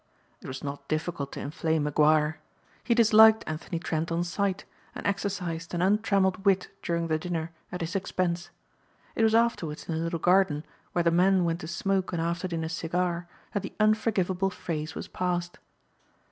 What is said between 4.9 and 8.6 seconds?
and exercised an untrammeled wit during the dinner at his expense.